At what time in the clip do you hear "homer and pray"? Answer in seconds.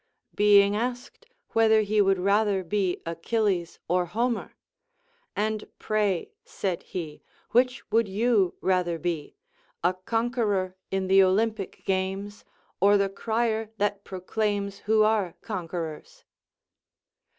4.07-6.31